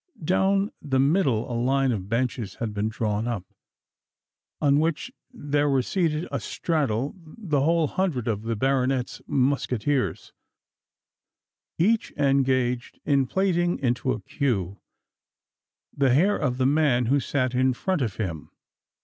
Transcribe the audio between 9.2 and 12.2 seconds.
musqueteers, each